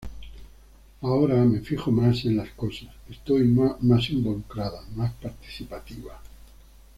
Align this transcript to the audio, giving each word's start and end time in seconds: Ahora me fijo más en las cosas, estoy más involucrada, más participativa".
Ahora 1.01 1.35
me 1.45 1.59
fijo 1.59 1.91
más 1.91 2.25
en 2.25 2.35
las 2.37 2.49
cosas, 2.55 2.87
estoy 3.07 3.43
más 3.47 4.09
involucrada, 4.09 4.81
más 4.95 5.13
participativa". 5.13 6.19